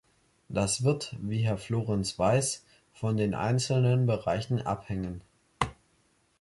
[0.49, 5.21] Das wird, wie Herr Florenz weiß, von den einzelnen Bereichen abhängen.